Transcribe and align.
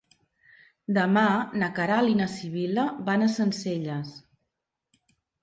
Demà 0.97 1.25
na 1.63 1.69
Queralt 1.75 2.13
i 2.13 2.15
na 2.23 2.27
Sibil·la 2.37 2.87
van 3.11 3.27
a 3.27 3.29
Sencelles. 3.35 4.19